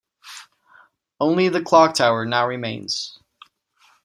[1.19, 3.19] Only the clock tower now remains.